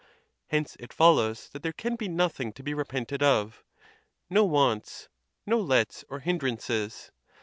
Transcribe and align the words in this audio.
Hence 0.47 0.75
it 0.79 0.91
fol 0.91 1.13
lows 1.13 1.47
that 1.49 1.61
there 1.61 1.71
can 1.71 1.95
be 1.95 2.07
nothing 2.07 2.53
to 2.53 2.63
be 2.63 2.73
repented 2.73 3.21
of, 3.21 3.63
no'wants, 4.31 5.09
no 5.45 5.59
lets 5.59 6.03
or 6.09 6.21
hinderances. 6.21 7.11